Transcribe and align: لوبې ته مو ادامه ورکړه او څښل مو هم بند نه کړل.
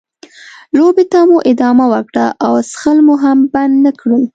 لوبې 0.77 1.05
ته 1.11 1.19
مو 1.29 1.37
ادامه 1.51 1.85
ورکړه 1.93 2.25
او 2.45 2.53
څښل 2.69 2.97
مو 3.05 3.15
هم 3.23 3.39
بند 3.53 3.75
نه 3.85 3.91
کړل. 3.99 4.23